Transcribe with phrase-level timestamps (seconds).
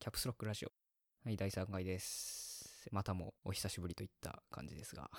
[0.00, 0.72] キャプスロックラジオ。
[1.26, 2.88] はい、第3回です。
[2.90, 5.10] またもお久しぶりといった感じですが。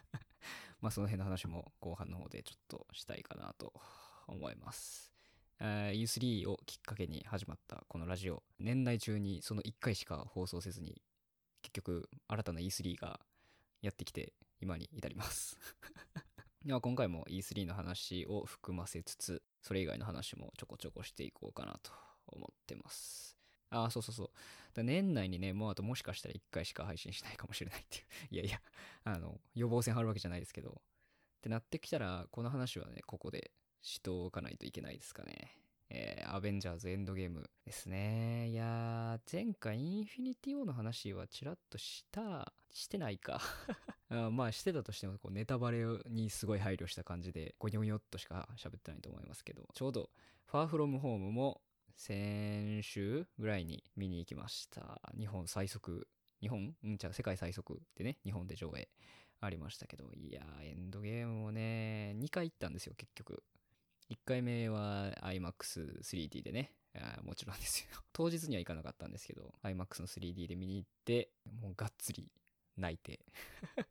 [0.80, 3.74] まあその辺の話も後半の方でちょっとしたいかなと
[4.26, 5.12] 思います。
[5.60, 8.42] えー U3 をきっかけに始まったこのラジオ。
[8.58, 11.02] 年内中にその1回しか放送せずに、
[11.60, 13.20] 結局新たな E3 が
[13.82, 15.58] やってきて今に至ります。
[16.64, 21.92] では今回も E3 の話を含ませつつ、それ以外の話もちょこちょこしていこうかなと
[22.28, 23.33] 思ってます。
[23.74, 24.30] ああ、そうそうそう。
[24.74, 28.04] だ年内にね、もうあともしかしたら1回しか配信しないかもしれないっていう。
[28.34, 28.60] いやいや、
[29.04, 30.70] あの、予防線張るわけじゃないですけど。
[30.70, 33.50] ってなってきたら、この話はね、ここで
[33.82, 35.58] しとかないといけないですかね。
[35.90, 38.48] えー、アベンジャーズエンドゲームですね。
[38.48, 43.40] いやー、前回インフィニティ・ウォーの話はちらっとした、してないか。
[44.08, 50.10] あまあしてたとしてもこうネタバレにすごい配慮した感じでゴニョゴニョっとしか喋ってないと思いますけどちょうど
[50.46, 51.62] 「ファーフロムホームも
[51.96, 55.00] 先週ぐらいに見に行きました。
[55.18, 56.06] 日本最速
[56.40, 56.74] 日本？
[56.84, 58.88] うんじゃあ世界最速でね日本で上映
[59.40, 60.10] ありましたけど。
[60.12, 63.42] いやーエンドゲームもね2回行ったんですよ結局。
[64.10, 66.72] 1回目は iMAX3D でね。
[67.24, 67.88] もちろんですよ。
[68.12, 72.30] 当日には行かなかったんですけど iMAX の 3D で見に行ってもうがっつり
[72.76, 73.20] 泣いて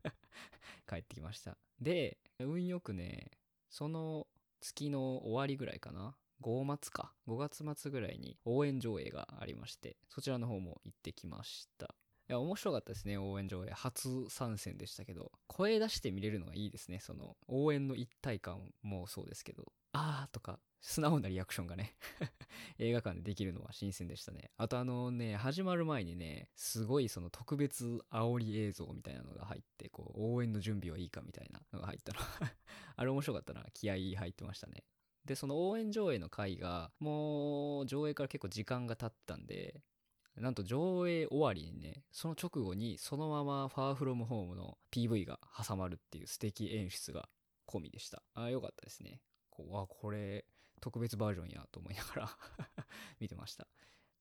[0.88, 1.58] 帰ってきました。
[1.80, 3.32] で運よくね
[3.70, 4.28] その
[4.62, 6.16] 月の終わりぐらいかな。
[6.44, 7.14] 5月か。
[7.28, 11.96] 5月末ぐらいに応援上映がありましてそちらの方も行ってきました。
[12.30, 13.70] いや面白かったですね応援上映。
[13.72, 15.32] 初参戦でしたけど。
[15.48, 19.72] 声出して見れるのがいいですねその応援の一体感もそうですけど。
[19.94, 21.96] あーとか素直なリアクションがね。
[22.78, 24.52] 映画館でできるのは新鮮でしたね。
[24.58, 32.20] あとあのね始まる前にねすごいその特別煽り映像みたいなのが入ってこう応援の準備はいいかみたいなのが入ったの。
[32.98, 33.66] あれ面白かったな。
[33.74, 34.84] 気合入ってましたね。
[35.26, 39.82] でその応援上映の回がもう上映から結構時間が経ったんで
[40.36, 47.30] なんと上映終わりにねその直後にそのまま「ファーフロムホームの PV が挟まるっていう素敵演出が
[47.68, 48.24] 込みでした。
[48.34, 49.22] ああよかったですね。
[49.50, 50.46] こうあこれ
[50.82, 52.38] 特別バージョンやと思いながら
[53.20, 53.68] 見てました。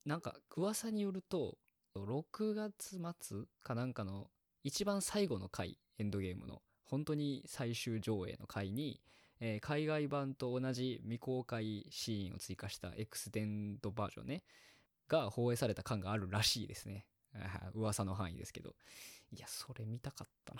[0.05, 1.59] なんか噂によると
[1.97, 4.31] 6月末かなんかの
[4.63, 9.01] 一番最後の回エンドゲームの本当に最終上映の回に、
[9.45, 14.45] えー海外版と同じ未公開シーンを追加したエクステンドバージョンね。
[15.09, 17.07] が放映された感があるらしいですね。
[17.75, 18.77] 噂の範囲ですけど。
[19.33, 20.55] いやそれ見たかった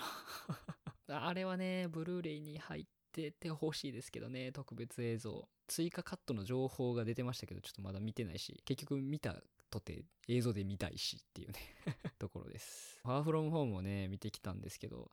[1.07, 1.23] な。
[1.29, 4.51] あれはねブルーレイに入っててほしいですけどね。
[4.51, 5.49] 特別映像。
[5.69, 8.63] 追加カットの情報が出てましたけどちょっとまだ見てないし。
[8.65, 11.61] 結局見たとて映像で見たいしっていうね。
[12.19, 12.99] ところです。
[13.05, 15.13] ファーフロムホームをね見てきたんですけど。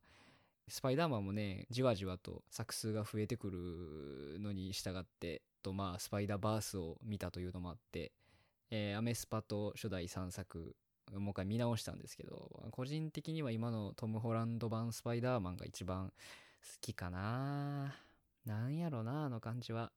[0.69, 8.11] スパイダーマンもねじわじわと作数が増えてくるのに従ってとまあスパイダーバースを見たというのもあって、
[8.71, 10.75] えーアメスパと初代3作
[11.13, 16.11] もう一回見直したんですけど個人的には今のトム・ホランド版スパイダーマンが一番
[16.61, 17.95] 好きかな。
[18.45, 19.91] なんやろなあの感じは。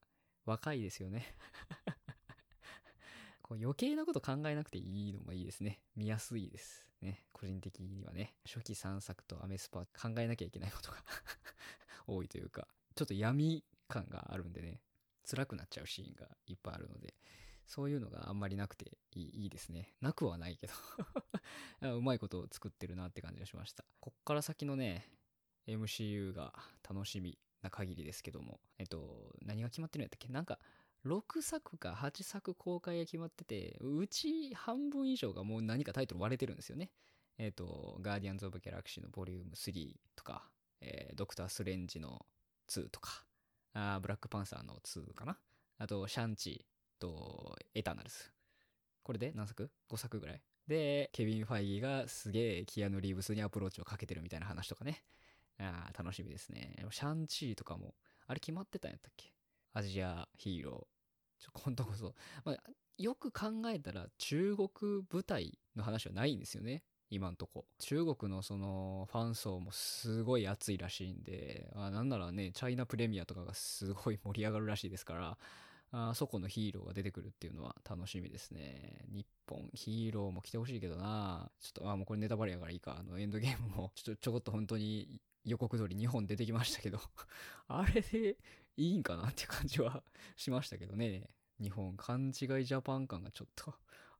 [0.45, 1.37] 若いですよね。
[3.43, 5.81] こう余計なこと考えなくていいのもいいですね。
[5.95, 6.92] 見やすいです。
[7.03, 10.99] ね個人的にはね初期3作とアメスパ考えなきゃいけないことが
[12.07, 14.81] 多いというかちょっと闇感があるんでね
[15.29, 17.15] 辛くなっちゃうシーンがいっぱいあるので
[17.67, 19.95] そういうのがあんまりなくていいいいですね。
[20.01, 20.75] なくはないけど
[21.97, 23.85] うまいことを作ってるなって感じがしました。
[24.01, 25.09] こっから先のね
[25.67, 26.53] MCU が
[26.83, 30.29] 楽しみな限りですけどもえっと何が決まってるんやったっけ？
[30.29, 30.59] なんか
[31.05, 36.91] 6作か8作公開が決まっててうち半分以上がもう何かタイトル割れてるんですよね。
[37.39, 40.49] えっ、とガーディアンズ・オブ・ギャラクシーのボリューム3とか、
[40.81, 42.25] えードクター・スレンジの
[42.69, 43.25] 2とか
[43.75, 45.39] あブラックパンサーの2かな。
[45.79, 48.17] あとシャンチーとエターナルズ
[49.03, 50.43] これで何作 ?5 作ぐらい。
[50.69, 55.03] でケビン・ファイギーがすげえキアヌ・リーブスにアプローチをかけてるみたいな話とかね。
[55.59, 56.77] あー楽しみですね。
[56.91, 57.95] シャンチーとかも
[58.27, 59.33] あれ決まってたんやったっけ？
[59.73, 61.45] アジアヒーロー。
[61.45, 62.57] ちょ今度こそ、まあ、
[62.99, 64.69] よく考えたら中国
[65.11, 66.83] 舞台の話はないんですよね。
[67.11, 67.67] 今んとこ。
[67.79, 75.39] 中国のそのファン層もすごい熱いらしいんであなんならねチャイナプレミアとかがすごい盛り上がるらしいですから
[75.93, 79.05] あそこのヒーローが出てくるっていうのは楽しみですね。
[79.13, 81.51] 日本ヒーローも来てほしいけどな。
[81.61, 82.97] ちょっとあもうこれネタバレやからいいか。
[82.99, 86.99] あのエンドゲームもちょちょこっと本当に予告通り2本出てきましたけど。
[87.69, 88.39] あれで
[88.77, 90.03] いいんかなって感じは
[90.37, 91.29] しましたけどね
[91.61, 93.75] 日本勘違いジャパン感がちょっと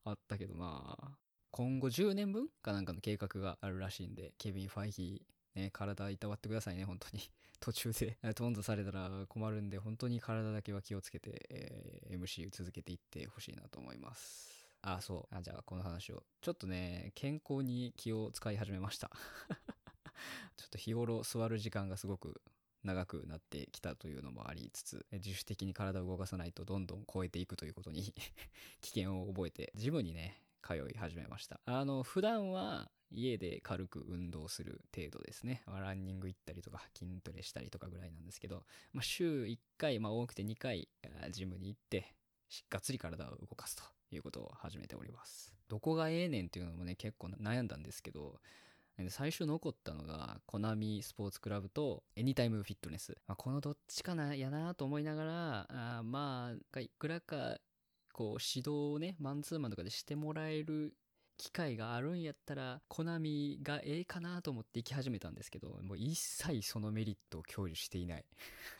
[0.05, 1.17] あったけどな
[1.51, 7.21] 今後10年分かなんかの計画があるらしいんでケビン・ファイギーね体いたわってくださいね本当に
[7.59, 14.53] 途中でトンズされたら困るんで本当に体だけは気をつけて、えー MC 続けていってほしいなと思います
[14.83, 15.35] あ、そう。
[15.35, 16.23] あ、じゃあこの話を。
[16.41, 19.09] ちょっとね、健康に気を使い始めました。
[20.57, 22.41] ちょっと日頃座る時間がすごく
[22.83, 28.13] 長くなってきたというのもありつつ、自主的に体を動かさないとどんどん超えていくということに
[28.81, 31.59] 危険を覚えて、ジムにね、通い始めました。
[31.65, 35.63] あの、普段は家で軽く運動する程度ですね。
[35.67, 40.89] ランニング行ったりとか筋トレしたりとかぐらいなんですけど、まあ、週1回、まあ多くて2回、
[41.31, 42.15] ジムに行って、
[42.69, 45.53] がっつり体を動かすということを始めております。
[45.67, 48.39] どこがええねんっていうのもね、結構悩んだんですけど、
[49.09, 53.17] 最初残ったのが、コナミスポーツクラブとエニタイムフィットネス。
[53.27, 57.57] まあ、このどっちかな、やなと思いながら、あまあ、いくらか、
[58.13, 60.93] こう、指導をね、マンツーマンとかでしてもらえる
[61.37, 68.25] 機会があるんやったら、コナミがええかなと思って行き始めたんですけど、もう一切そのメリットを享受していない。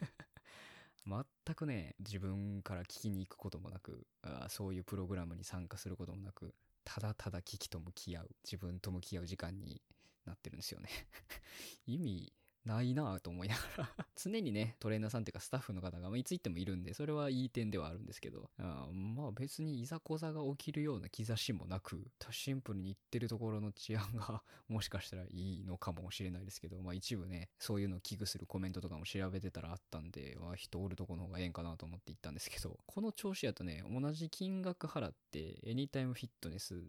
[1.05, 6.53] 全くね、自分から聞きに行くこともなくあ、そういうプログラムに参加することもなく、
[6.85, 9.81] ただただ危機と向き合う、自分と向き合う時間に
[10.25, 10.89] なってるんですよね。
[11.85, 12.33] 意味
[12.65, 13.89] ないなぁと思いながら。
[14.15, 36.81] 常にね、トレーナーさんっていうかスタッフの方が、まあ、いつ行ってもいるんで、それはいい点ではあるんですけど、あまあ別にいざこざが起きるような兆しもなく、シンプルに行ってるところの治安が もしかしたらいいのかもしれないですけど、まあ一部ね、そういうのを危惧するコメントとかも調べてたらあったんで、まあ人おるとこの方がええんかなと思って行ったんですけど、この調子やとね、同じ金額払って、エニタイムフィットネス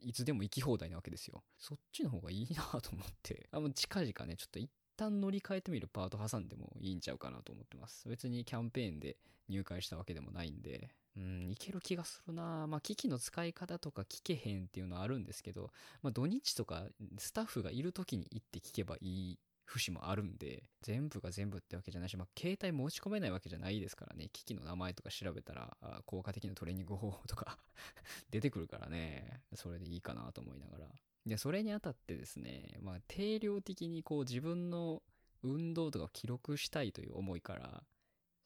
[0.00, 1.42] いつでも行き放題なわけですよ。
[1.58, 8.08] そっちの方がいいなと思って、 あ、もう近々ね、ちょっと一旦乗り換えてみるパート挟んでもいいんちゃうかなと思ってます。
[8.08, 9.16] 別にキャンペーンで
[9.48, 16.86] 入会したわけでもないんで、うん、いける気がするなまあ、機器の使い方とか聞けへんっていうのはあるんですけど、まあ、土日とか
[17.18, 25.76] スタッフがいる時に行って聞けばいい節もあるんで、全部が全部ってわけじゃないし、まあ、携帯持ち込めないわけじゃないですからね、機器の名前とか調べたら、
[26.06, 27.58] 効果的なトレーニング方法とか
[28.30, 30.90] 出てくるからね、それでいいかなと思いながら。
[31.26, 35.02] で、それにあたってですね、まあ、定量的にこう自分の
[35.42, 37.84] 運動とかを記録したいという思いから、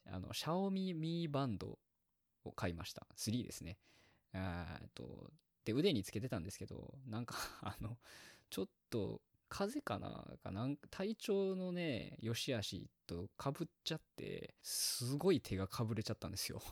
[0.06, 1.78] あの、シャオミミーバンド
[2.44, 3.06] を買いました。
[3.16, 3.78] 3ですね。
[4.32, 4.38] え
[4.84, 5.30] っと、
[5.64, 7.96] で、腕につけてたんですけど、なんかあの、
[8.50, 9.20] ちょっと、
[9.52, 16.62] 風邪かなかなんか体調のね、良し悪しとかぶっちゃって、すごい手がかぶれちゃったんですよ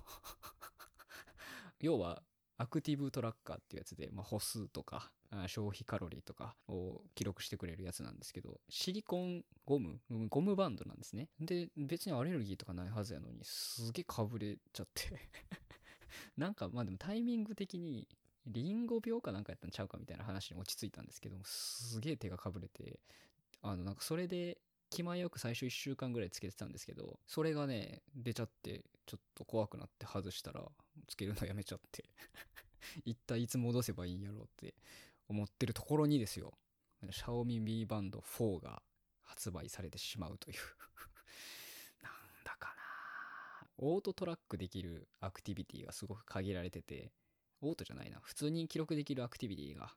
[1.80, 2.22] 要は、
[2.56, 5.12] アクティブトラッカーっていうやつで、まあ、歩数とか、
[5.46, 10.00] 消費カロリーとかを記録してくれるやつなんですけど、シリコンゴム、
[10.30, 11.28] ゴムバンドなんですね。
[11.38, 15.20] で、別にアレルギーとかないはずやのに、すげえかぶれちゃって
[16.38, 18.08] なんか、まあでもタイミング的に、
[18.46, 23.00] リンゴ病かなんかやったんちゃうかみたいな話に落ち着いたんですけど、すげえ手がかぶれて、
[23.62, 24.58] あの、なんかそれで、
[24.90, 30.62] 気前よく最初1週間ぐらいつけてたんですけど、それがね、出ちゃって、ちょっと怖くなって外したら、
[31.06, 32.04] つけるのやめちゃって
[33.04, 34.74] 一体いつ戻せばいいんやろうって
[35.28, 36.58] 思ってるところにですよ、
[37.10, 38.82] シャオミ Mi Band 4が
[39.22, 40.56] 発売されてしまうという。
[42.02, 42.12] なん
[42.44, 43.68] だかな。
[43.78, 47.12] オートトラックできるアクティビティがすごく限られてて、
[47.62, 49.92] オートじゃないな、普通に記録できるアクティビティが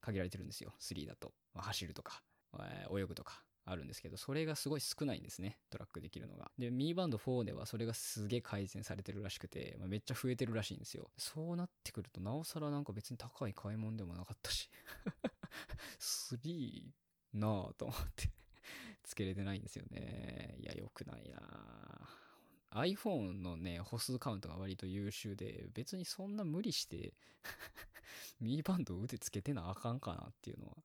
[0.00, 1.32] 限られてるんですよ、3だと。
[1.54, 2.22] まあ、走るとか、
[2.58, 3.42] えー、泳ぐとか。
[3.64, 5.58] あるんですけど、それがすごい少ないんですね。
[5.70, 6.50] トラックできるのが。
[6.58, 11.10] で、ミーバンド4ではそれがすげえ改善されてるらしくて、まあ、めっちゃ増えてるらしいんですよ。
[11.16, 14.68] そうなってくると、なおさらなんか別に高い買い物でもなかったし。
[16.00, 16.82] 3
[17.34, 18.30] なぁと思って
[19.02, 20.56] つけれてないんですよね。
[20.60, 22.21] いや、良くないなぁ
[22.74, 27.14] iPhone のね、歩数カウントが割と優秀で、別にそんな無理して
[28.40, 30.76] ミーバンド腕つけてなあかんかなっていうのは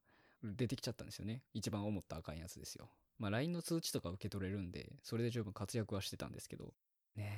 [0.44, 1.44] 出てきちゃったんですよね。
[1.54, 2.90] 一番思ったあかんやつですよ。
[3.18, 6.74] まあ LINE の通知とか受け取れるんで、それで十分活躍はしてたんですけど。
[7.16, 7.38] ね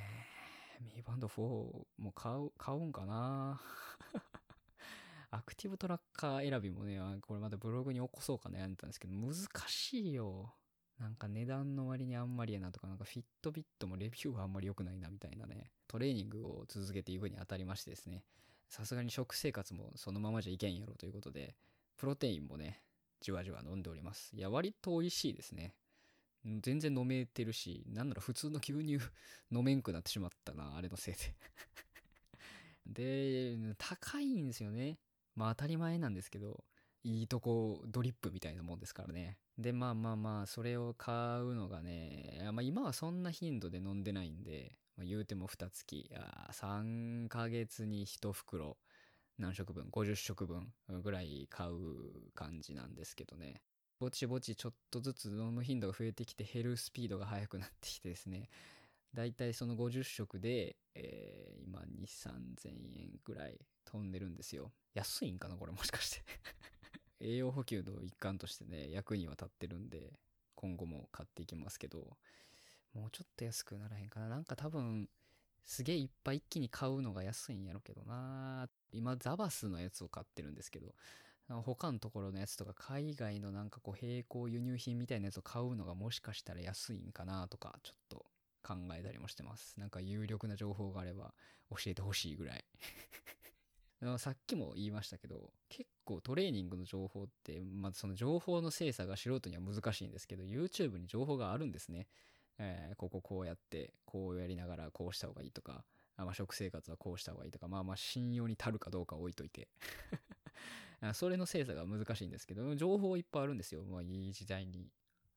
[0.79, 3.61] え、ミーバンド4も買う、買うんかな？
[5.31, 9.35] アクティブトラッカー選びもね、これまたブログに起こそうか悩んでたんですけど、難
[9.67, 10.55] しいよ。
[10.99, 18.23] なんか値段の割にあんまりやなとか、なんかフィットビットもレビューがあんまり良くないなみたいなね、トレーニングを続けていくにあたりましてですね、
[18.67, 21.55] さすがに食生活もそのままじゃいけんやろということで、
[21.97, 22.81] プロテインもね、
[23.21, 24.35] じわじわ飲んでおります。
[24.35, 25.73] いや、割と美味しいですね。
[26.61, 28.99] 全然飲めてるし、なんなら普通の牛乳
[29.51, 31.35] 飲めんくなってしまったな、あれのせいで。
[33.57, 34.99] で、高いんですよね。
[35.35, 36.65] まあ当たり前なんですけど、
[37.03, 39.37] いいとこドリップみたいなもんですからね。
[39.59, 48.77] で、まあまあまあ、それを買うのがね、まあ今はそんな頻度で飲んでないんで、まあ、言うても2月、いや3ヶ月に1袋
[49.37, 50.71] 何食分 ?50 食分
[51.03, 53.61] ぐらい買う感じなんですけどね。
[53.99, 58.49] ぼちぼちちょっとずつ飲む頻度が増えてきて減るスピードが速くなってきてですね。
[59.13, 64.71] だいたいその50食で、えー、今2、3000円ぐらい飛んでるんですよ。
[64.93, 66.21] 安いんかなこれもしかして
[67.19, 70.13] 栄養補給の一環としてね、役には立ってるんで、
[70.55, 72.17] 今後も買っていきますけど、
[72.93, 74.29] もうちょっと安くならへんかな。
[74.29, 75.09] なんか多分、
[75.65, 80.95] すげえいっぱい一気に買うのが安いんやろうけどな今、ザバスのやつを買ってるんですけど、
[81.47, 88.25] 他のところのやつとか海外のなんかこう並行輸入品みたいなやつを買うのがもしかしたら安いんかなとかちょっと
[88.63, 89.79] 考えたりもしてます。
[89.79, 91.33] なんか有力な情報があれば
[91.71, 92.65] 教えてほしいぐらい
[94.17, 102.07] さっきも言いましたけど、結構トレーニングの情報って、まずその情報の精査が素人には難しいんですけど、YouTube に情報があるんですね。
[102.59, 105.83] えー、こここうやって、こうやりながらこうした方がいいとか、
[106.17, 109.69] まあ、食生活はこうした方がいいとか、まあまあ信用に足るかどうか置いといて
[111.13, 113.83] それの精査が難しいんですけど、情報いっぱいあるんですよ。
[113.85, 114.89] まあいい時代に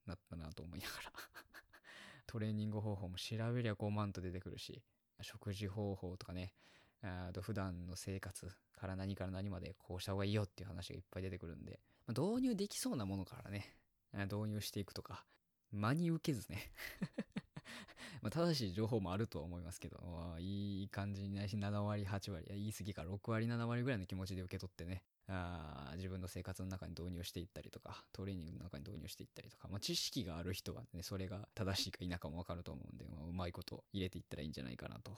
[0.06, 1.12] なったなと思いながら
[2.26, 4.82] トレーニング方法も調べりゃ5万と出てくるし、
[5.20, 6.52] 食事方法とかね、
[7.02, 13.74] あと普段の生活から何から何までこうした方がいいよっていう話がいっぱい出てくるんで、まあ、導入できそうなものからね、
[14.12, 15.24] 導入していくとか、
[15.72, 16.70] 真に受けずね。
[18.20, 23.02] まあ、正しい情報もあるとは思いますけど、いい感じにないし、7割、8割、言い過ぎか。
[23.02, 35.16] 6割、7割ぐらいの気持ちで受け取ってね、あ自分の生活の中に導入していったりとか、トレーニングの中に導入していったりとか、まあ、知識がある人はね、それが正しいか否かもわかると思うんで、まあ、うまいこと入れていったらいいんじゃないかなと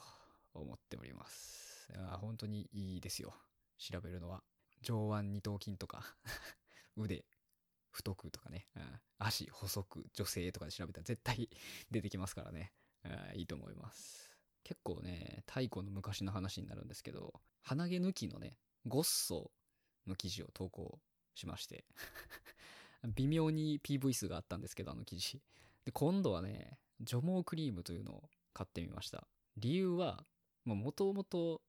[0.53, 1.74] 思っております。
[1.95, 3.33] あ本当にいいですよ。
[3.77, 4.43] 調べるのは。
[4.81, 6.15] 上腕二頭筋とか
[6.95, 7.25] 腕、
[7.91, 11.49] 太くとかね、うん足細く女性とかで調べたら絶対
[11.89, 12.73] 出てきますからね、
[13.03, 14.31] うんいいと思います。
[14.63, 19.51] 結構ね、太古の昔の話になるんですけど、鼻毛抜きのね、ゴッソ
[20.07, 20.99] の記事を投稿
[21.35, 21.85] しまして
[23.15, 25.41] 微妙に PV 数があったんですけど、あの記事。
[25.85, 29.27] で、今度はね、除毛クリームというのを買ってみました。
[29.57, 30.25] 理由は、
[30.63, 31.61] もともと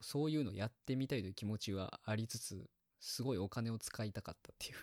[0.00, 2.68] そういうのやってみたいという気持ちはありつつ、
[3.00, 4.76] すごいお金を使いたかったっていう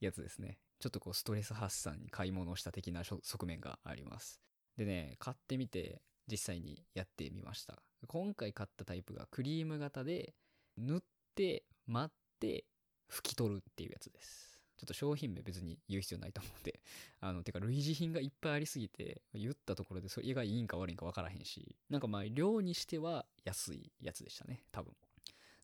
[0.00, 0.58] やつですね。
[0.78, 4.40] ちょっとこうストレス発散に買い物をした的な側面があります。
[4.76, 7.82] でね、買ってみて実際にやってみました。
[8.06, 10.34] 今回買ったタイプがクリーム型で
[10.76, 11.00] 塗っ
[11.34, 12.64] て待って
[13.10, 14.49] 拭き取るっていうやつです。
[14.80, 16.80] ちょっと商品名別に言う必要ないと思うんで、
[17.20, 24.96] あの、てか類似品がいっぱいありすぎて、言ったところでそれがいいんか悪いんかわからへんし、なんかまあ量にしては安いやつでしたね、多分。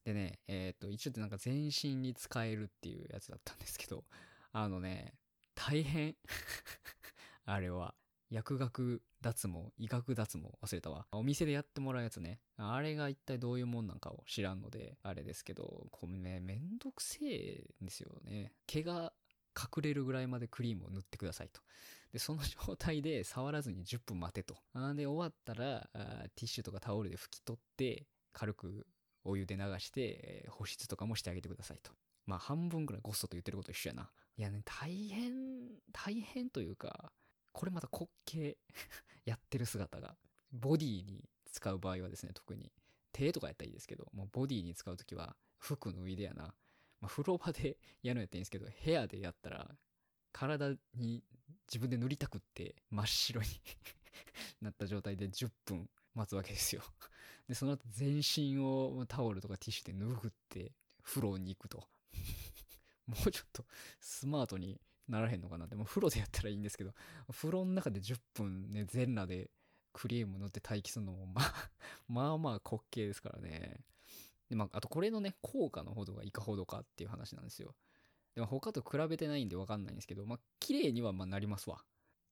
[0.05, 4.05] でね、えっ、と、一応ってなんか全身に使えるっていうやつだったんですけど、
[4.53, 5.15] あのね、
[5.55, 6.15] 大変
[7.47, 7.95] あれは。
[8.31, 11.07] 薬学脱毛、医学脱毛忘れたわ。
[11.13, 12.41] お店でやってもらうやつね。
[12.57, 18.53] あれが一体どういうもんなんかを知らんので、あれですけど、これね、めんどくせえんですよね。
[18.67, 19.13] 毛が
[19.57, 21.61] 隠れるぐらいまでクリームを塗ってくださいと。
[22.13, 24.57] で、その状態で触らずに10分待てと。
[24.75, 28.87] あで、終わったらあ、ティッシュとかタオルで拭き取って、軽く
[29.25, 31.93] お湯で流して、保湿とかもしてあげてくださいと。
[32.27, 34.11] まあ、半分ぐらいゴストと言ってること一緒やな。
[34.37, 35.33] いやね、大変、
[35.93, 37.13] 大変というか、
[37.57, 38.55] これまた滑稽
[39.25, 40.15] やってる姿が。
[40.53, 42.71] ボディに使う場合はですね、特に。
[43.13, 46.55] 手とかやったらいいですけど、もうボディに使うときは服脱いでやな。
[47.01, 49.75] まあ、風呂場で やるんやったらいいんですけど、部屋でやったら、
[50.33, 51.25] 体に
[51.67, 53.49] 自分で塗りたくって真っ白に
[54.61, 56.83] なった状態で10分待つわけですよ
[57.49, 60.73] で、その後全身をタオルとかティッシュで拭って
[61.03, 61.89] 風呂に行くと
[63.07, 63.65] もうちょっと
[63.99, 66.93] スマートにならへんのかなって、も風呂でやったらいいんですけど、
[67.31, 69.51] 風呂の中で10分ね、全裸で
[69.93, 71.71] クリーム塗って待機するのも、まあ、
[72.09, 73.85] まあまあ滑稽ですからね。
[74.49, 77.75] で、まあ、あとこれのね、効果のほどがいかほどかっていう話なんですよ。
[78.35, 81.83] でも他と比べてないんでわかんないんですけど、まあ、綺麗にはまあなりますわ。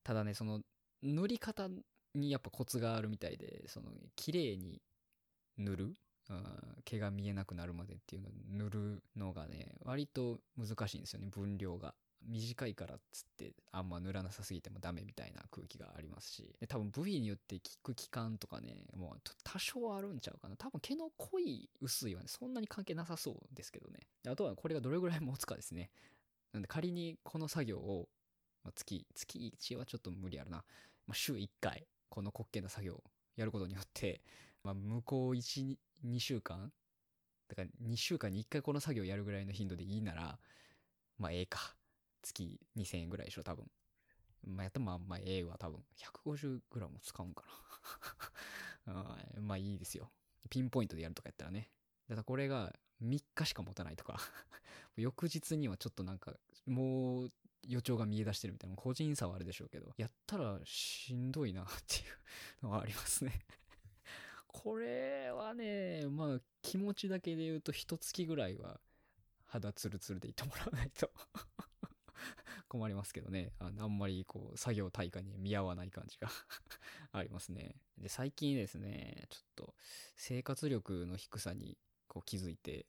[0.03, 0.61] ただね、その、
[1.01, 1.67] 塗り方
[2.13, 4.81] にやっぱコツがあるみたいで、その、綺麗に
[5.57, 5.93] 塗る
[6.83, 11.95] 毛が見えなくなるまでっていうのを塗るのがね、割と難しいんですよね、分量が。
[12.27, 20.55] 短いからっつってあんま塗らなさすぎてもダメみたいな空気がありますし、多分部位によって効く期間とかね、もう多少あるんちゃうかな。
[20.55, 23.99] 多分毛の濃い薄いはね、そんなに関係なさそうですけどね。
[24.27, 25.89] あとはこれがどれぐらい持つかですね。
[26.53, 28.07] なんで仮にこの作業を、
[28.63, 30.63] まあ、月、月1はちょっと無理あるな。
[31.07, 33.03] まあ、週1回、この滑稽な作業を
[33.35, 34.21] やることによって、
[34.63, 36.71] まあ、向こう1、2週間
[37.47, 40.39] だから2週間に1回この作業やるぐらいの頻度でいいなら、
[41.17, 41.75] まあええか。
[42.25, 43.65] 月2000円ぐらいでしょ、多分。
[44.43, 45.83] まあやったらまあ、まあええわ、多分。
[46.25, 47.43] 150グラム使うんか
[48.85, 50.11] な まあいいですよ。
[50.49, 51.71] ピンポイントでやるとかやったらね。
[52.07, 54.19] だからこれが3日しか持たないとか
[54.95, 56.33] 翌日にはちょっとなんか、
[56.65, 57.31] もう
[57.67, 61.99] 予兆が見え出してるみたいな、個人差はあるでしょうけど、やったらしんどいなってい
[62.61, 63.45] うのはありますね
[64.47, 68.79] これはね、まあ気持ちだけで言うと一月ぐらいは
[69.45, 71.11] 肌ツルツルでいってもらわないと
[72.67, 73.51] 困りますけどね。
[73.59, 76.29] ああんまりこう作業対価に見合わない感じが
[77.11, 77.75] ありますね。
[77.97, 79.75] で、最近ですね、ちょっと
[80.15, 82.85] 生活力の低さにこう気づいて、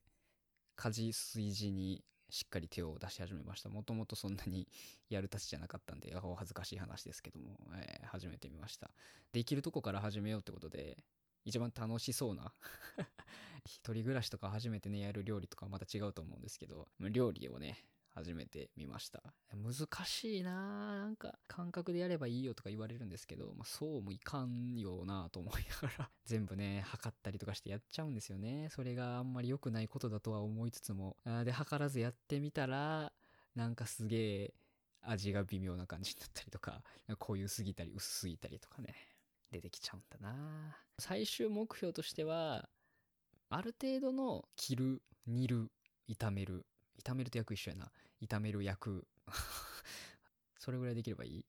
[0.77, 3.69] 家事炊事にしっかり手を出し始めました。
[3.69, 4.69] もともとそんなに
[5.09, 8.91] やるたちじゃなかったんで、お恥ずかしい話ですけども、えー、始めてみました。
[9.33, 11.05] できるとこから始めようってことで、
[11.45, 12.53] 一番楽しそうな
[13.65, 17.85] 一人暮らしとか初めてね、やる料理とかまた違うと思うんですけど、料理をね、
[18.17, 19.23] 始めてみました。
[19.55, 19.75] 難
[20.07, 28.69] しいななんか感覚でやればいいよとか言われるんですけど、まあ、そうもいかんよなと思いながら全部ね、測ったりとかしてやっちゃうんですよね。
[28.71, 31.19] それがあんまり良くないことだとは思いつつも。
[31.45, 33.13] で、測らずやってみたら、
[33.55, 34.55] なんかすげえ
[35.03, 36.83] 味が微妙な感じになったりとか、
[37.19, 38.95] 濃ゆすぎたり薄すぎたりとかね、
[39.53, 42.67] 出てきちゃうんだな最終目標としては、
[43.51, 45.71] ある程度の切る、煮る、
[46.09, 46.65] 炒める、
[47.05, 47.93] 炒めると役一緒やな。
[48.21, 49.07] 炒める役。
[50.59, 51.47] それぐらいできればいい？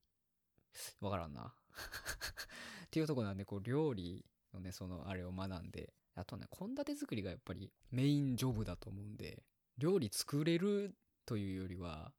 [1.02, 1.54] わからんな。
[2.86, 9.44] っていうとこなんで、こう、料理のね、その、あれを学んで、あとね、献立作りがやっぱりメインジョブだと思うんで、
[9.78, 10.96] 料理作れる
[11.26, 12.14] というよりは、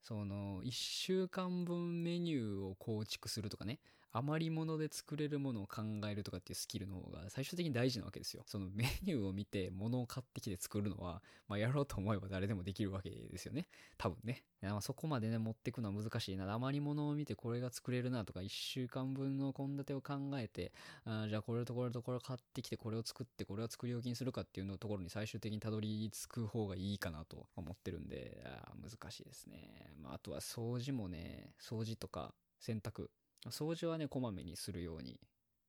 [0.00, 3.80] その、一週間分メニューを構築するとかね、
[4.12, 8.42] 余り物で作れるものを考えるとかっていうスキルの方が最終的に大事なわけですよ。
[8.46, 13.68] その メニューを見て物を買ってきて作るのは、まあやろうと思えば誰でもできるわけですよね。
[13.96, 14.44] 多分ね。
[14.60, 16.50] まあ、そこまでね、持っていくのは難しいな。
[16.52, 20.72] 余り物を見てこれが作れるなとか、1週間分の献立を考えて、
[21.04, 29.92] あじゃあこれとこれとこれ買ってきてこれを作ってこれを作り置きにするかっていうのところに最終的にたどり着く方がいいかなと思ってるんで、あ難しいですね。
[30.00, 33.08] まああとは掃除もね、掃除とか洗濯
[33.46, 35.20] 掃除はね、こまめにするように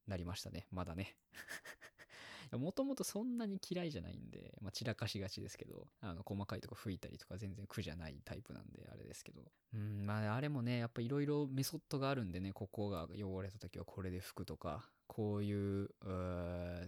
[0.08, 0.68] なりましたね。
[0.72, 1.15] まだね。
[2.51, 9.42] もともとそんなに嫌いじゃないんで、まあ、散らかしがちですけど、あの、細かいとこ拭いたりとか全然苦じゃないタイプなんで、あれですけど。
[9.74, 15.89] うん、まあ、あれもね、やっぱいろいろメソッドがあるんでね、ここが汚れた時はこれで拭くとか、こういう、う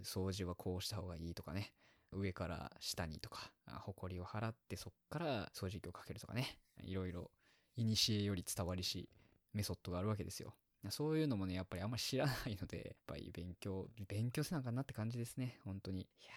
[0.04, 1.74] 掃除はこうした方がいいとかね。
[2.12, 6.60] 上から下にとか、ほこりを払ってそっから掃除機をかけるとかね。
[6.84, 7.32] いろいろ、
[7.76, 9.10] 古より伝わりし、
[9.54, 10.54] メソッドがあるわけですよ。
[10.92, 16.02] そういうのもね、やっぱりあんまり知らないので、やっぱり勉強、勉強せなあかんなって感じですね、本当に。
[16.02, 16.32] いや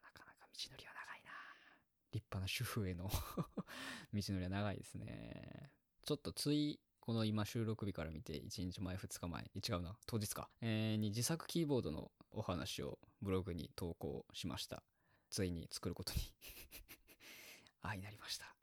[0.00, 1.30] ー、なかなか道のりは長いな
[2.12, 3.14] 立派な主婦への 道
[4.12, 5.70] のりは長いですね。
[6.02, 14.82] ちょっとつい、この今収録日から見て1日前2日前、違うな、当日か、えー、に自作キーボードのお話をブログに投稿しました。
[15.30, 16.20] ついに作ることに
[17.80, 18.54] あ、 になりました。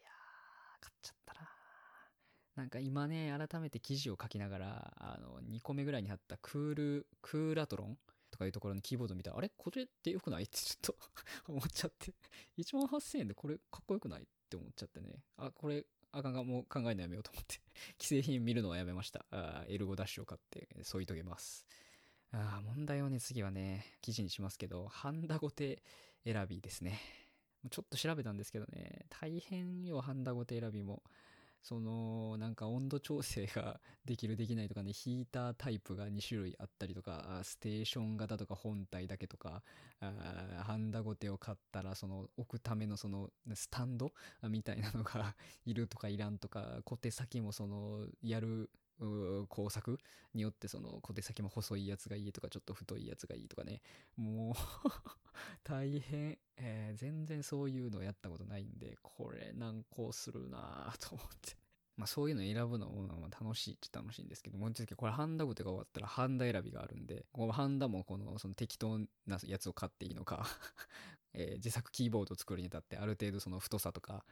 [2.59, 7.97] なんか今ね、改めて記事を書きながら、あの、2個目ぐらいに貼ったクール、クーラトロン
[8.31, 9.49] とかいうところのキーボード見たら、あれ？
[9.57, 10.43] これって良くない？
[10.43, 10.95] ってちょっと
[11.53, 12.13] 思っちゃって。
[12.57, 14.23] 1万8000円でこれかっこよくない？
[14.23, 15.23] って思っちゃってね。
[15.37, 17.61] あ、これ、あかんがもう考えるのやめようと思って
[17.97, 19.25] 既製品見るのはやめました。
[19.31, 21.65] あエルゴダッシュを買って添い遂げます。
[22.31, 25.81] あ問題はね、次はね、記事にしますけど、ハンダゴテ
[26.25, 26.99] 選びですね。
[27.71, 31.03] ちょっと調べたんですけどね、大変よ、ハンダゴテ選びも。
[31.61, 39.63] そのなんか温度調整が できるできないとかねヒータータイプが2種類あったりとかステーション型とか本体だけとか
[39.99, 44.13] あハンダゴテを買ったらその置くためのそのスタンド？
[44.43, 48.69] みたいなのが いるとかいらんとか小手先もそのやる
[49.47, 49.99] 工作？
[50.33, 53.81] によってその小手先も細いやつがいいとかちょっと太いやつがいいとかね。
[54.15, 54.53] もう
[55.63, 61.57] 大変、えー、全然そういうのやったことないんでこれ難航するなと思って。
[61.97, 70.47] まあそういうの選ぶのも楽しいっちゃ楽しいんですけどもう一度これハンダゴテが終わったらハンダ選びがあるんでこのハンダもこのその適当なやつを買っていいのか
[71.33, 74.25] えー、自作キーボードを作るにあたってある程度その太さとか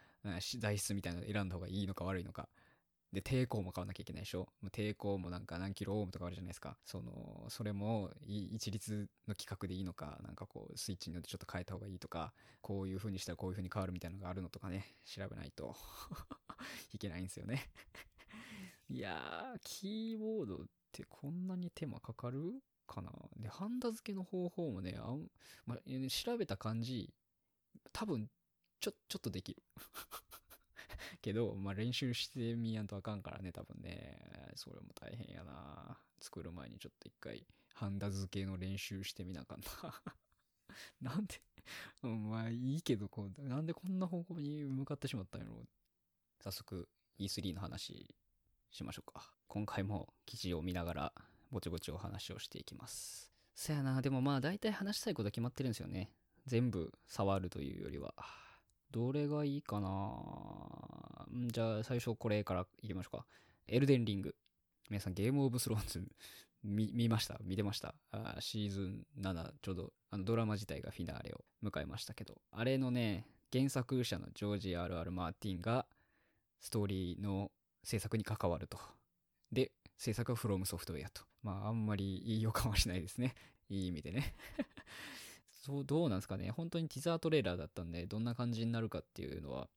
[0.60, 2.48] 材質みたいなのを選んだ方がいいのか悪いのか
[3.14, 4.50] で、抵抗も買わなきゃいけないでしょ？
[4.72, 6.78] 抵抗もなんか何キロオームとかあるじゃないですか。
[6.84, 15.76] その、それも一律の規格でいいのか、なんかこう、スイッチによってちょっと変えた方がいいとか、こういう風にしたらこういう風に変わるみたいなのがあるのとかね、調べないと
[16.94, 17.72] いけないんですよね。
[18.90, 20.60] いやー、キーボードっ
[20.92, 23.12] てこんなに手間かかるかな？
[23.38, 25.30] で、ハンダ付けの方法もね、あん
[25.66, 25.78] ま、
[26.10, 27.14] 調べた感じ、
[27.94, 28.30] 多分、
[28.80, 29.64] ちょ、ちょっとできる。
[31.22, 34.52] けど、まあ、練習してみやんとあかんからね、多分ね。
[34.56, 35.98] それも大変やな。
[36.20, 40.02] 作る前にちょっと一回、ハンダ付けの練習してみなあかんな。
[41.02, 41.42] なんで
[42.02, 45.68] まあいいけどこう、なんでこんな方向に向かってしまったんやろ
[46.40, 46.88] 早速
[47.20, 48.16] E3 の話
[48.72, 49.34] しましょうか。
[49.48, 51.14] 今回も記事を見ながら
[51.52, 53.32] ぼちぼちお話をしていきます。
[53.56, 56.12] そやな、でもまあ大体話したいことは決まってるんですよね。
[56.46, 58.14] 全部触るというよりは。
[58.92, 61.26] どれがいいかな？
[61.52, 63.26] じゃあ最初これからいきましょうか。
[63.68, 64.36] エルデンリング。
[64.90, 66.02] 皆さんゲームオブスローンズ
[66.64, 67.38] 見見ました？
[67.44, 67.94] 見てました？
[68.12, 72.42] あシーズン7ちょうどあのドラマ自体がフィナーレを迎えましたけど。
[72.52, 75.12] あれのね原作者のジョージ・ R.R.
[75.12, 75.86] マーティンが
[76.60, 77.52] ストーリーの
[77.84, 78.80] 制作に関わると。
[79.52, 81.24] で制作はフロムソフトウェアと。
[81.44, 83.36] まああんまりいい予感はしないですね。
[83.70, 84.36] いい意味でね。
[85.68, 86.50] そうどうなんですかね。
[86.50, 89.68] 本当にティザートレーラーだったんでどんな感じになるかっていうのは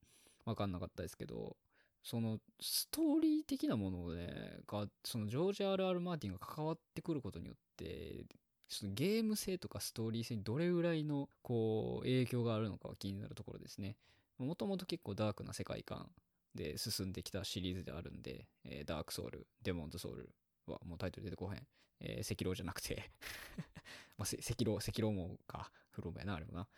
[0.45, 1.57] 分かんなかったですけど
[2.05, 6.01] そのストーリー的なものでがそのジョージ・ R.R.
[6.01, 8.25] マーティンが関わってくることによって
[8.69, 13.97] そのゲーム性とかストーリー性にどれぐらいのこう影響があるのかは気になるところですね。
[14.39, 16.09] もともと結構ダークな世界観
[16.55, 20.31] で進んできたシリーズであるんで、えー、ダークソウルデモンズソウル
[20.67, 21.67] はもうタイトル出てこへん、
[22.01, 23.11] えー、赤狼じゃなくて。
[24.17, 25.73] まあ、赤狼赤狼もか。
[25.91, 26.69] フロムやなあれもな。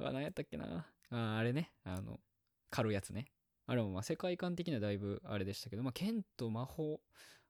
[0.00, 0.86] あ何やったっけな。
[1.10, 1.72] ああれね。
[1.84, 2.20] あの
[2.70, 3.26] 狩るやつね。
[3.66, 7.00] あれもまあ世界観的にはだいぶあれでしたけど、まあ、剣と魔法、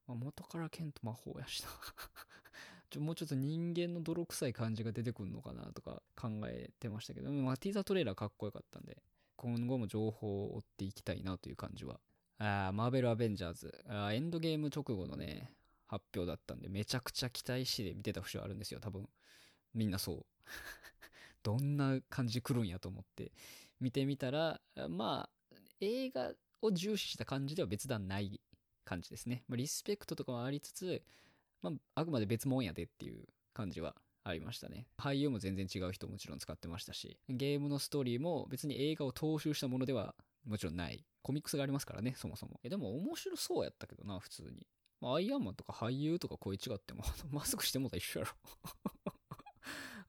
[0.07, 1.69] まあ、元から剣と魔法やしな。
[2.91, 9.03] ちょもうちょっと人間の泥臭い感じが出てくるのかなとか考えてましたけど、まあ、ティーザートレーラーかっこよかったんで、
[9.37, 12.01] 今後も情報を追っていきたいなという感じは。
[12.39, 15.53] あーマーベル・アベンジャーズあ、エンドゲーム直後のね、
[15.87, 19.09] 発表だったんで、めちゃくちゃ期待して見てた節はあるんですよ、多分。
[19.75, 20.27] みんなそう。
[21.49, 23.33] どんな感じ来るんやと思って
[23.81, 28.43] 見てみたら、まあ、映画を重視した感じでは別段ない
[28.85, 29.45] 感じですね。
[29.49, 31.03] まあ、リスペクトとかもありつつ、
[31.63, 34.89] まあ、あくまで別物やでっていう感じはありましたね。
[34.99, 40.15] 俳優も全然違う人もちろん使ってましたし、ゲームのストーリーも別に映画を踏襲したものでは
[40.47, 41.03] もちろんない。
[41.23, 42.61] コミックスがありますからね、そもそも。
[42.63, 44.67] えでも面白そうやったけどな、普通に。
[45.01, 48.33] まあ、アイアンマンとか俳優とか声違ってもマスクしてもたら一緒やろ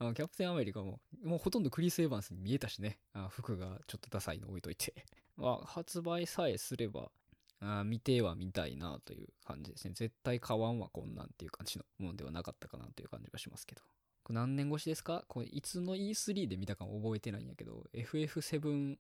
[0.02, 3.00] あのキャプテンアメリカも、もうほとんどクリス・エヴァンスに見えたしね。
[3.14, 4.94] あ服がちょっとダサいの置いといて
[5.36, 7.12] まあ、発売さえすれば、
[7.60, 9.94] あ見てはみたいなという感じですね。
[9.94, 13.82] 絶対買わんわ、こんなんっていう感じのものではなかったかなという感じがしますけど。
[14.24, 15.26] これ何年越しですか？
[15.28, 18.98] これいつの E3 で見たか覚えてないんやけど、FF7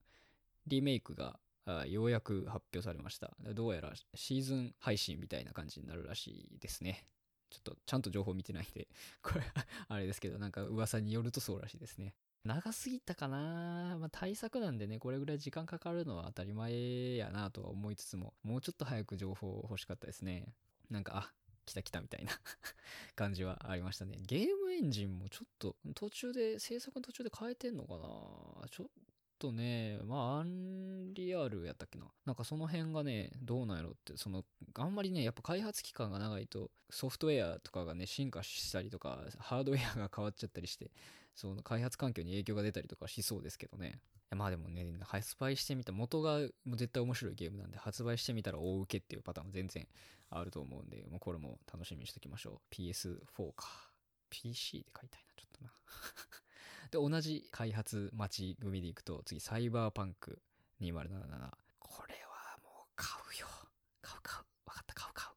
[0.68, 1.40] リメイクが
[1.88, 3.38] ようやく発表されました。
[3.54, 7.06] どうやらシーズン配信みたいな感じになるらしいですね。
[7.50, 8.88] ちょっとちゃんと情報見てないんで、
[9.22, 9.44] これ
[9.88, 12.16] あれですけど、なんか噂によるとそうらしいですね。
[12.46, 20.54] 長すぎたかなまあ、対策なんでね、これぐらい時間かかるのは当たり前やなとは思いつつも、もうちょっと早く情報欲しかったですね。
[20.90, 21.34] なんか、あ、
[21.66, 22.32] 来た来たみたいな
[23.16, 24.18] 感じはありましたね。
[24.22, 28.90] ゲームエンジンもちょっと途中で、制作の途中で変えてんのかなちょ
[29.40, 32.06] とね、まあ、アンリアルやったっけな。
[32.26, 34.44] なんかその辺がね、どうなんやろって、その、
[34.76, 40.92] あんまりね、やっぱ開発期間が長いと、ソフトウェアとかがね、進化したりとか、ハードウェアが変わっちゃったりして、
[41.34, 44.02] その開発環境に影響が出たりとかしそうですけどね。
[44.36, 49.88] まあでもね、発売してみた、元がもう絶対面白いゲームなんで、発売してみたら大受けっていうパターンも全然
[50.30, 52.76] あると思うんで、もうこれも楽しみにしときましょう。
[52.76, 53.90] PS4 か。
[54.30, 55.72] PC で買いたいな、ちょっとな。
[56.92, 60.40] で、同じ開発待ち組でいくと、次、サイバーパンク
[60.82, 60.90] 2077。
[61.80, 63.48] これはもう買うよ。
[64.02, 64.46] 買う買う。
[64.66, 65.36] わかった、買う買う。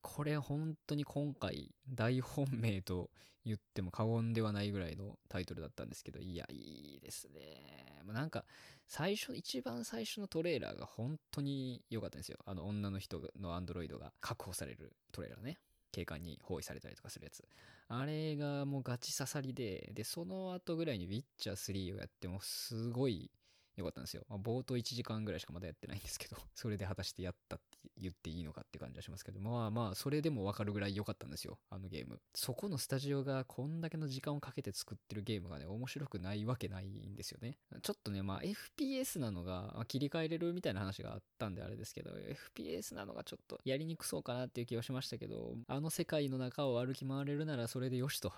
[0.00, 3.10] これ本当に今回、大本命と
[3.44, 8.02] 言っても過言ではないぐらいのタイトルだったんですけど、いや、いいですね。
[8.06, 8.44] なんか、
[8.86, 12.38] 最初、一番最初のトレーラーが本当に良かったんですよ。
[12.46, 15.58] あの、女の人のアンドロイドが確保されるトレーラーね。
[15.96, 17.42] 警官に包囲されたりとかするやつ。
[17.88, 23.30] あれがもうガチ刺さりで、で、その後ぐらいにウィッチャー3をやってもすごい
[23.76, 24.24] 良かったんですよ。
[24.28, 32.20] まあ、冒頭1時間ぐらいしかまだやってないんですけど、 それで果たしてやったって言っていいのかって感じはしますけど、まあまあ、それでもわかるぐらい良かったんですよ、あのゲーム。
[32.34, 37.58] そこのスタジオがこんだけの時間をかけて作ってるゲームがね、面白くないわけないんですよね。
[37.82, 48.32] ちょっとね、まあ FPS なのが、まあ、切り替えれるみたいな話があったんであれですけど、FPS なのがちょっとやりにくそうかなっていう気はしましたけど、あの世界の中を歩き回れるならそれでよしと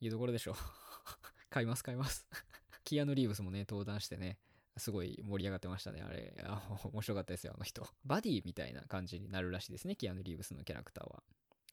[0.00, 0.54] いうところでしょう。
[1.50, 2.26] 買います買います
[2.84, 4.38] キアヌ・リーブスもね、登壇してね、
[4.76, 6.34] すごい盛り上がってましたね、あれ。
[6.44, 7.86] あ 面白かったですよ、あの人。
[8.04, 11.22] バディみたいな感じになるらしいですね、キアヌ・リーブスのキャラクターは。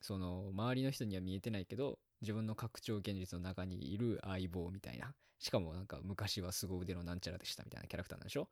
[0.02, 5.14] その、周りの人には見えてないけど、自分の拡張現実の中にいる相棒みたいな。
[5.38, 8.48] しかもなんか昔は凄腕のなんちゃらでしたみたいなキャラクターなんでしょ？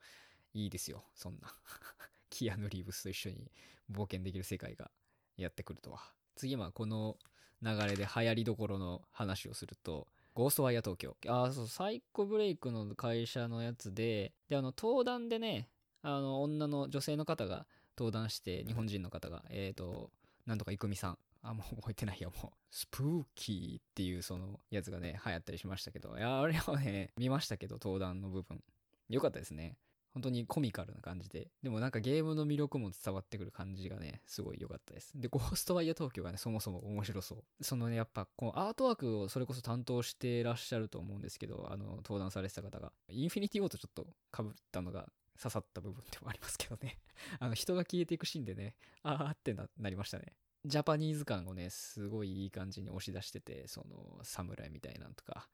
[0.55, 1.53] いいですよ、そんな。
[2.31, 3.53] キアヌ・リーブスと一緒に
[3.91, 4.91] 冒険できる世界が
[5.37, 6.15] やってくるとは。
[6.37, 7.19] 次はこの
[7.61, 11.17] 流れで流行りどころの話をすると、ゴーストワイヤー東京。
[11.27, 15.69] ああ、そう、サイコブレイクの会社のやつで、で、あの、登壇でね、
[16.01, 17.67] あの、女の女性の方が
[17.99, 20.13] 登壇して日本人の方が、えっ、ー、と、
[20.47, 21.19] なんとかいくみさん。
[21.43, 22.53] あ、もう覚えてないよ、もう。
[22.71, 28.63] スプーキーっていうそのやつがね、流行ったりしましたけど、いや、あれはね、見ましたけど、登壇の部分。
[29.09, 29.77] よかったですね。
[30.19, 31.49] 本当にコミカルな感じで。
[31.63, 35.13] でもなんかゲームの魅力も伝わってくる感じがね、すごい良かったです。
[35.15, 37.65] で、ゴーストバイヤ東京がね、そもそも面白そう。
[37.65, 45.09] そのね、やっぱこのアートワークをそれこそ担当してらっしゃると思うんですけど、あの、登壇されてた方が、インフィニティウォーとちょっと被ったのが
[45.41, 46.99] 刺さった部分でもありますけどね。
[47.39, 50.35] あの、人が消えていくシーンでね、あーってななりましたね。
[50.65, 55.49] ジャパニーズ感をね、すごいいい感じに押し出してて、その、侍みたいなんとか、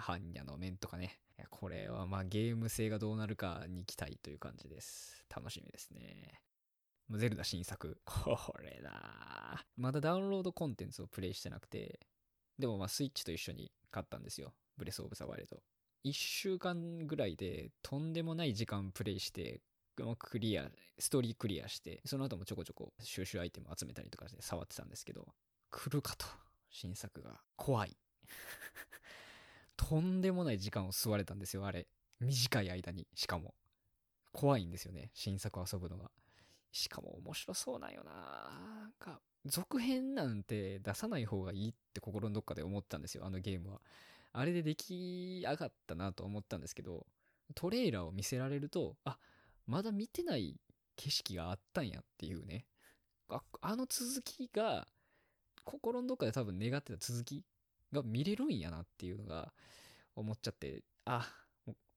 [0.00, 1.20] 般若の面とかね。
[1.50, 5.24] これはまあゲーム性がどうなるかに期待という感じです。
[5.34, 6.40] 楽しみですね。
[7.10, 8.00] ゼルダ新作。
[8.04, 12.00] これなまだダウンロードコンテンツをプレイしてなくて、
[12.58, 14.52] でもまあスイッチと一緒に買ったんですよ。
[14.76, 15.62] ブレスオブザワイルド。
[16.04, 19.60] 1週間ぐらいでとんでもない時間プレイして、
[20.18, 25.26] クリア、ストーリークリアして、その後もちょこちょこ収集アイテム集めたりとかして触ってたんですけど、
[25.70, 26.26] 来るかと。
[26.70, 27.40] 新作が。
[27.56, 27.96] 怖い。
[29.78, 31.86] とんでもない時間を吸われたんですよ、あれ。
[32.20, 33.54] 短い間に、しかも。
[34.32, 36.10] 怖いんですよね、新作遊ぶのが。
[36.72, 43.80] しかも面白そうなんよななんか、続編なんて出さない方がいいって心のどっかで思ったんですよ、あのゲームは。
[44.32, 47.06] あれで出来上がったなと思ったんですけど、
[47.54, 49.18] トレーラーを見せられると、あ、
[49.66, 50.60] まだ見てない
[50.96, 52.66] 景色があったんやっていうね。
[53.28, 54.88] ああの続きが、
[55.64, 57.44] 心のどっかで多分願ってた続き
[57.92, 59.52] が見れるんやなっていうのが
[60.14, 61.28] 思っちゃって、あ、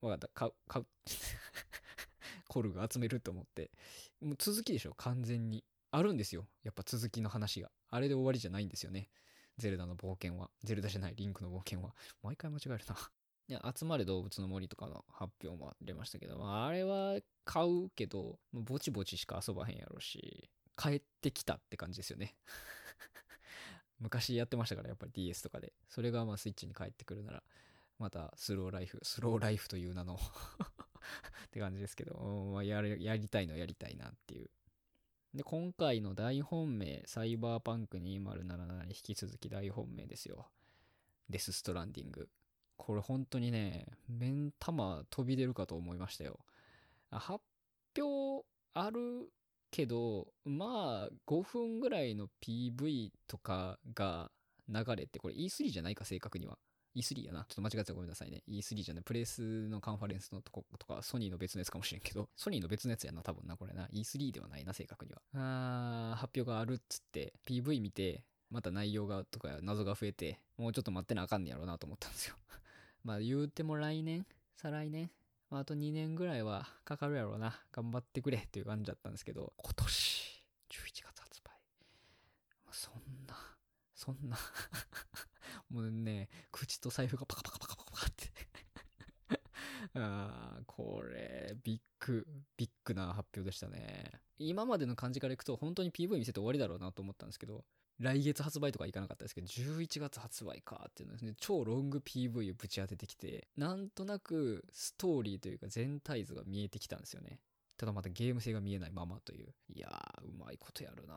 [0.01, 0.85] わかった、買う、買う。
[2.47, 3.71] コルグ集めると思って。
[4.19, 5.63] もう続きでしょ、完全に。
[5.91, 6.47] あるんですよ。
[6.63, 7.71] やっぱ続きの話が。
[7.89, 9.09] あれで終わりじゃないんですよね。
[9.57, 10.49] ゼルダの冒険は。
[10.63, 11.95] ゼルダじゃない、リンクの冒険は。
[12.23, 12.95] 毎回間違えるな。
[13.47, 22.35] いや、集まる動物の森とかの発表も出ましたけど、まあ、あれは買うけど、ぼちぼちしか遊ばへんやろし、帰ってきたって感じですよね。
[24.01, 25.71] 昔やってましたから、やっぱり DS とかで。
[25.87, 27.43] それがまあスイッチに帰ってくるなら、
[27.99, 30.15] またスローライフ、スローライフという名の
[31.45, 32.15] って感じですけど、
[32.51, 34.49] まあ、ややりたいのやりたいなっていう。
[35.35, 40.49] で、今回の大本命、サイバーパンク2077に引き続き大本命ですよ。
[41.29, 42.27] デスストランディング。
[42.77, 46.39] これ本当にね、目ん玉飛び出るかと思いましたよ。
[47.11, 47.43] 発
[47.97, 49.29] 表ある
[49.71, 54.31] けど、まあ、5分ぐらいの PV とかが
[54.67, 56.57] 流れて、これ E3 じゃないか、正確には。
[56.95, 57.45] E3 やな。
[57.47, 58.43] ちょっと間違ってたごめんなさいね。
[58.49, 59.03] E3 じゃない。
[59.03, 63.87] プレスのカンファレンスのとことか、ソニーの別のやつかもしれんけど、ソニーの別のやつやな、多分な、これな。
[63.93, 65.21] E3 ではないな、正確には。
[65.33, 72.35] あー、発表があるっつって、PV 見て、また内容がとか謎が増えて、もうちょっと待ってなあかんねやろうなと思ったんですよ。
[73.03, 75.09] まあ言うても来年再来年
[75.51, 77.59] まあ、あと2年ぐらいはかかるやろうな。
[77.73, 81.51] 頑張ってくれっていう感じだったんですけど、今年、11月発売。
[82.71, 83.35] そんな、
[83.93, 84.37] そんな
[85.69, 88.31] もうね、口と財布がパカパカパカパカパカって
[89.99, 94.21] ああ、これ、ビッグ、ビッグな発表でしたね。
[94.37, 97.65] 今までの感じからいくと、本当に PV 見せて終わりだろうなと思ったんですけど、
[97.99, 107.39] 来月発売とかいかなかったですけど、11月発売かっていうのですね、超ロング PV をぶち当ててきて、なんとなくストーリーというか全体図が見えてきたんですよね。
[107.77, 109.53] ただまたゲーム性が見えないままという。
[109.73, 111.15] いやー、うまいことやるな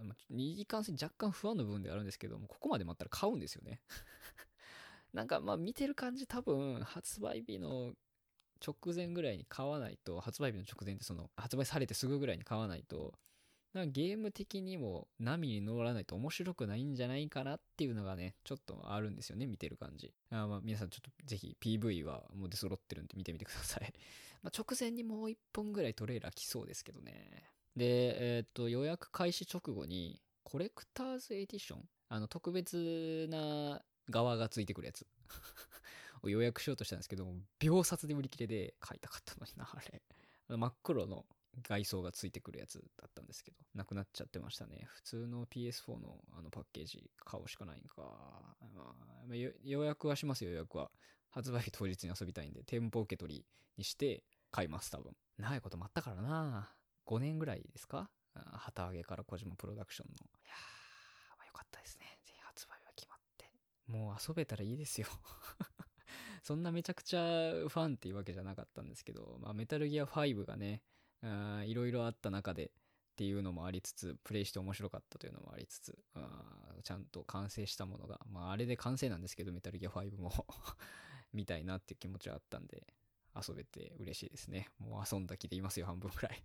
[0.00, 0.60] ー。
[0.60, 3.80] いかんせん若干不安の部分であるんですけども、ここまで待ったら買うんですよね。
[5.12, 7.94] なんかまあ見てる感じ多分発売日の
[8.64, 13.14] 直前ぐらいに買わないと、発売日の直前ってその発売されてすぐぐらいに買わないと、
[13.74, 20.14] なんかゲーム的にも波に乗らないと面白くないんじゃないかなっていうのがね、ちょっとあるんですよね、見てる感じ。
[20.30, 23.92] あまあ皆さんちょっとぜひ PV はもう出揃ってるんで見てみてください。
[24.42, 27.50] まあ直前にもう一本ぐらいトレーラー来そうですけどね。
[27.76, 31.88] で、えー、っと、予約開始直後に、コレクターズエディション？
[32.10, 35.04] あの、特別な側がついてくるやつ
[36.22, 40.02] を予約しようとしたんですけど、秒殺で売り切れで買いたかったのにな、あれ。
[40.56, 41.26] 真っ黒の
[41.62, 44.86] 外装がついてくるやつだったんですけど、なくなっちゃってましたね。
[44.88, 48.02] 普通の PS4 のあのパッケージ買うしかないんか。
[48.74, 48.94] ま
[49.32, 50.90] あ、予約はしますよ、予約は。
[51.30, 55.16] 発売日当日に遊びたいんで、店舗受け取りにして買います、多分。
[55.38, 56.72] 長いこと待ったからな
[57.06, 58.10] 5年ぐらいですか？
[58.34, 60.14] 旗揚げから小島プロダクションの。
[60.14, 62.18] いやー、まあ、よかったですね。
[62.24, 63.50] ぜひ発売は決まって。
[63.86, 65.06] もう遊べたらいいですよ
[66.42, 70.82] そんなめちゃくちゃファンっていうわけじゃなかったんですけど、まあ、メタルギア5がね、
[71.64, 72.70] いろいろあった中でっ
[73.16, 80.32] ていうのもありつつ、プレイして面白かったというのもありつつ、あちゃんと完成したものが、まああれで完成なんですけど、メタルギア5も
[81.32, 82.86] 見たいなっていう気持ちはあったんで、
[83.34, 84.68] 遊べて嬉しいですね。
[84.78, 86.42] もう遊んだ気でいますよ、半分くらい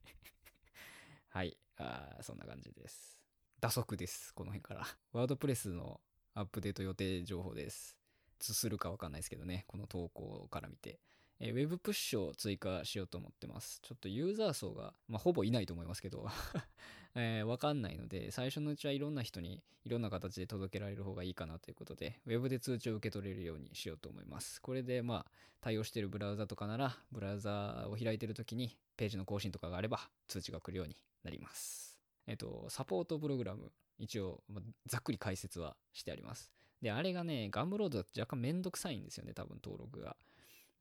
[1.29, 1.57] はい。
[1.77, 3.19] あそんな感じです。
[3.59, 4.33] 打足です。
[4.33, 4.85] この辺から。
[5.11, 6.01] ワードプレスの
[6.33, 7.97] アップデート予定情報です。
[8.37, 9.65] つするかわかんないですけどね。
[9.67, 10.99] この投稿から見て。
[11.39, 13.79] えーウェブプッシュを追加しようと思ってます。
[13.81, 16.27] ちょっとユーザー層が、まあ、ほぼいないと思いますけど、
[17.15, 24.61] えーわかんないので、最初のうちはいろんな人にいろんな形で届けられる方がいいかなということで、ウェブで通知を受け取れるようにしようと思います。
[24.61, 31.99] これで、まあ、対応しているブラウザとかなら、ブラウザを開いてるときに、ページの更新とかがあれば、通知が来るようになります。
[32.27, 34.43] えっと、サポートプログラム、一応、
[34.85, 36.51] ざっくり解説はしてあります。
[36.81, 40.15] で、あれがね、ガンブロードだと若干めんどくさいんですよね、多分登録が。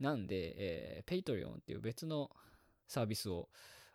[0.00, 2.30] なんで、えー、Patreon っていう別の
[2.86, 3.48] サービスを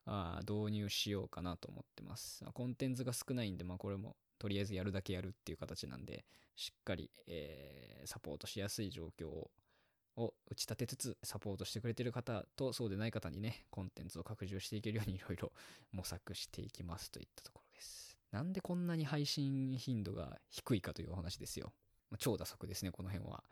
[0.06, 2.44] あ導入しようかなと思ってます。
[2.54, 9.50] コンテンツが少ないんで、まあこれもとりあえずやるだけやるっていう形なんで、しっかり、えーサポートしやすい状況を
[10.16, 15.52] を打ち立てつつ、サポートしてくれてる方とそうでない方にね、コンテンツを拡充していけるようにいろいろ
[15.92, 18.18] 模索していきますといったところです。
[18.32, 21.74] なんでこんなに配信頻度が低いかというお話ですよ。
[22.20, 23.44] 超打足ですね、この辺は。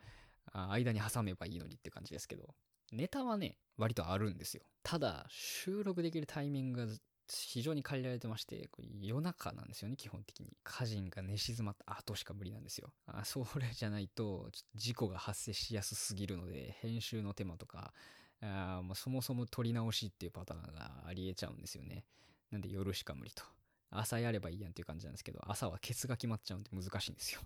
[0.52, 2.54] 間に挟めばいいのにって感じですけど。
[2.92, 4.62] ネタはね、割とあるんですよ。
[4.82, 6.92] ただ、収録できるタイミングが
[7.28, 8.68] 非常に限られてまして、
[9.00, 10.56] 夜中なんですよね、基本的に。
[10.62, 12.92] 家人が寝静まった後しか無理なんですよ。
[13.06, 17.94] あそれじゃないと、事故が発生しやすすぎるので、編集の手間とか、
[18.42, 22.04] あもうそもそも撮り直しっていうパターンがありえちゃうんですよね。
[22.50, 23.44] なんで夜しか無理と。
[23.90, 27.40] 朝やればいいやんっていう感じなんですけど、朝はケツが決まっちゃうんで難しいんですよ。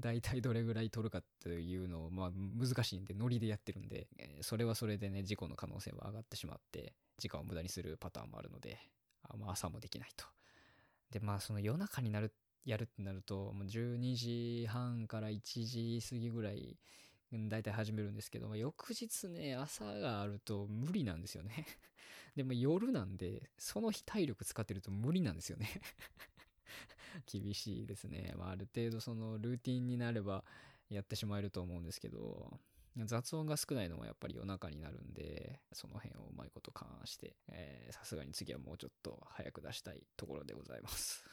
[0.00, 4.08] 大体どれぐらい取るかっていうのを、まあ難しいんで、ノリでやってるんで、
[4.40, 8.78] それはそれでね、事故の可能性は上がってしまって、時間を無駄にするパターンもあるので、
[9.38, 10.24] まあ朝もできないと。
[11.10, 16.78] で、まあその夜中になる、やるってなると、もう12時半から1時過ぎぐらい、
[17.48, 21.66] 大体始めるんですけど、翌日ね、朝があると無理なんですよね。
[22.36, 25.68] でも夜なんで、その日体力使ってると無理なんですよね。
[27.26, 28.34] 厳しいですね。
[28.36, 30.44] まあ、ある程度そのルーティンになれば
[30.88, 32.60] やってしまえると思うんですけど、
[33.06, 37.36] 雑音が少ないのはやっぱり夜中になるんで、その辺をうまいこと勘案して、
[37.90, 41.24] さすがに次はもうちょっと早く出したいところでございます。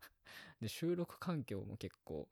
[0.60, 2.28] で、収録環境も結構、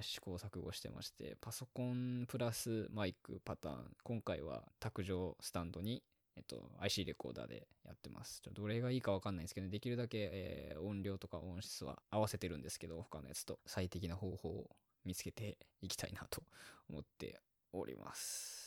[0.00, 6.04] 試行錯誤してまして、パソコンプラスマイクパターン、今回は卓上スタンドに
[6.36, 8.40] えっと、IC レコーダーでやってます。
[8.42, 14.70] ちょっとどれがいいかわかんないんですけど、できるだけ、えー音量とか音質は合わせてるんですけど、他のやつと最適な方法を
[15.04, 16.42] 見つけていきたいなと
[16.90, 17.40] 思って
[17.72, 18.64] おります。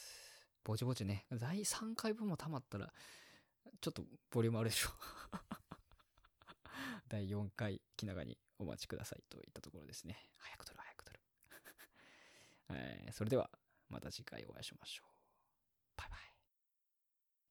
[0.64, 2.92] ぼちぼちね、第3回分も溜まったら、
[3.82, 4.90] ちょっとボリュームあるでしょ。
[7.10, 10.30] 第4回、気長にお待ちくださいといったところですね。
[10.38, 11.20] 早く撮る、早く撮る。
[12.70, 13.50] え ーそれでは、
[13.90, 15.08] また次回お会いしましょう。
[15.98, 16.37] バイバイ